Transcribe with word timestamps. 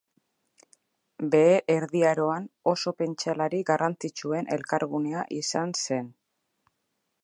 Behe 1.35 1.59
Erdi 1.73 2.01
Aroan 2.13 2.49
oso 2.73 2.95
pentsalari 3.03 3.63
garrantzitsuen 3.71 4.53
elkargunea 4.59 5.27
izan 5.43 5.81
zen. 5.87 6.11